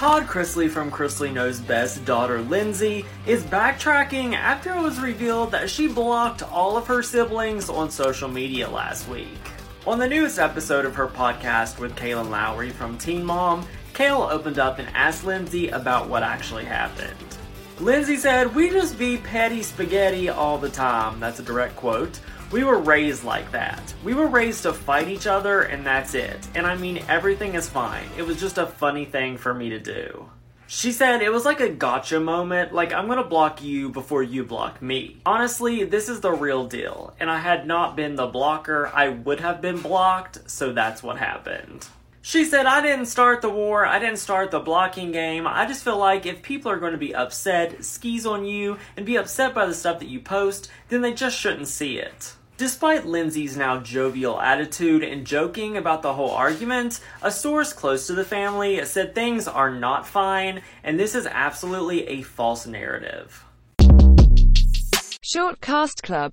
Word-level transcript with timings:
Todd 0.00 0.26
Chrisley 0.26 0.70
from 0.70 0.90
Chrisley 0.90 1.30
Knows 1.30 1.60
Best 1.60 2.06
daughter 2.06 2.38
Lindsie 2.38 3.04
is 3.26 3.42
backtracking 3.42 4.32
after 4.32 4.74
it 4.74 4.80
was 4.80 4.98
revealed 4.98 5.50
that 5.50 5.68
she 5.68 5.88
blocked 5.88 6.42
all 6.42 6.78
of 6.78 6.86
her 6.86 7.02
siblings 7.02 7.68
on 7.68 7.90
social 7.90 8.26
media 8.26 8.66
last 8.70 9.06
week. 9.10 9.28
On 9.86 9.98
the 9.98 10.08
newest 10.08 10.38
episode 10.38 10.86
of 10.86 10.94
her 10.94 11.06
podcast 11.06 11.78
with 11.78 11.96
Kailyn 11.96 12.30
Lowry 12.30 12.70
from 12.70 12.96
Teen 12.96 13.22
Mom, 13.22 13.68
Kail 13.92 14.22
opened 14.22 14.58
up 14.58 14.78
and 14.78 14.88
asked 14.94 15.26
Lindsie 15.26 15.70
about 15.70 16.08
what 16.08 16.22
actually 16.22 16.64
happened. 16.64 17.14
Lindsie 17.76 18.16
said, 18.16 18.54
We 18.54 18.70
just 18.70 18.98
be 18.98 19.18
petty 19.18 19.62
spaghetti 19.62 20.30
all 20.30 20.56
the 20.56 20.70
time. 20.70 21.20
That's 21.20 21.40
a 21.40 21.42
direct 21.42 21.76
quote. 21.76 22.20
We 22.52 22.64
were 22.64 22.78
raised 22.78 23.22
like 23.22 23.52
that. 23.52 23.94
We 24.02 24.12
were 24.12 24.26
raised 24.26 24.64
to 24.64 24.72
fight 24.72 25.06
each 25.06 25.28
other, 25.28 25.62
and 25.62 25.86
that's 25.86 26.14
it. 26.14 26.48
And 26.56 26.66
I 26.66 26.74
mean, 26.74 27.04
everything 27.08 27.54
is 27.54 27.68
fine. 27.68 28.08
It 28.18 28.26
was 28.26 28.40
just 28.40 28.58
a 28.58 28.66
funny 28.66 29.04
thing 29.04 29.36
for 29.36 29.54
me 29.54 29.70
to 29.70 29.78
do. 29.78 30.28
She 30.66 30.90
said 30.90 31.22
it 31.22 31.32
was 31.32 31.44
like 31.44 31.60
a 31.60 31.68
gotcha 31.68 32.18
moment, 32.18 32.72
like 32.72 32.92
I'm 32.92 33.06
gonna 33.06 33.24
block 33.24 33.62
you 33.62 33.88
before 33.88 34.22
you 34.22 34.44
block 34.44 34.82
me. 34.82 35.20
Honestly, 35.26 35.84
this 35.84 36.08
is 36.08 36.20
the 36.20 36.32
real 36.32 36.66
deal, 36.66 37.14
and 37.20 37.30
I 37.30 37.38
had 37.38 37.66
not 37.66 37.96
been 37.96 38.16
the 38.16 38.26
blocker, 38.26 38.90
I 38.94 39.08
would 39.08 39.40
have 39.40 39.60
been 39.60 39.80
blocked, 39.80 40.50
so 40.50 40.72
that's 40.72 41.02
what 41.02 41.18
happened. 41.18 41.86
She 42.22 42.44
said, 42.44 42.66
I 42.66 42.82
didn't 42.82 43.06
start 43.06 43.42
the 43.42 43.48
war, 43.48 43.86
I 43.86 43.98
didn't 43.98 44.18
start 44.18 44.50
the 44.50 44.60
blocking 44.60 45.10
game. 45.10 45.46
I 45.46 45.66
just 45.66 45.82
feel 45.82 45.98
like 45.98 46.26
if 46.26 46.42
people 46.42 46.70
are 46.70 46.78
going 46.78 46.92
to 46.92 46.98
be 46.98 47.14
upset, 47.14 47.82
skis 47.82 48.26
on 48.26 48.44
you, 48.44 48.76
and 48.96 49.06
be 49.06 49.16
upset 49.16 49.54
by 49.54 49.66
the 49.66 49.74
stuff 49.74 50.00
that 50.00 50.08
you 50.08 50.20
post, 50.20 50.70
then 50.88 51.00
they 51.00 51.14
just 51.14 51.38
shouldn't 51.38 51.68
see 51.68 51.98
it. 51.98 52.34
Despite 52.60 53.06
Lindsie's 53.06 53.56
now 53.56 53.80
jovial 53.80 54.38
attitude 54.38 55.02
and 55.02 55.26
joking 55.26 55.78
about 55.78 56.02
the 56.02 56.12
whole 56.12 56.32
argument, 56.32 57.00
a 57.22 57.30
source 57.30 57.72
close 57.72 58.06
to 58.06 58.12
the 58.12 58.22
family 58.22 58.84
said 58.84 59.14
things 59.14 59.48
are 59.48 59.70
not 59.70 60.06
fine, 60.06 60.60
and 60.84 61.00
this 61.00 61.14
is 61.14 61.26
absolutely 61.26 62.06
a 62.06 62.20
false 62.20 62.66
narrative. 62.66 63.46
Short 65.22 65.62
Cast 65.62 66.02
Club 66.02 66.28